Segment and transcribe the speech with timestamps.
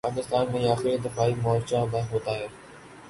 [0.05, 2.47] پاکستان میں یہ آخری دفاعی مورچہ ہوتا ہے۔